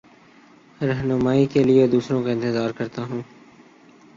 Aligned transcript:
رہنمائ 0.81 1.45
کے 1.45 1.63
لیے 1.63 1.85
دوسروں 1.87 2.23
کا 2.23 2.31
انتظار 2.31 2.69
کرتا 2.71 3.03
ہوں 3.03 3.21